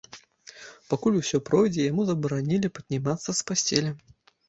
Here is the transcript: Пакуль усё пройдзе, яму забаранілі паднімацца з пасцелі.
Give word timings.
Пакуль 0.93 1.19
усё 1.21 1.41
пройдзе, 1.51 1.81
яму 1.91 2.09
забаранілі 2.09 2.75
паднімацца 2.81 3.25
з 3.29 3.41
пасцелі. 3.53 3.99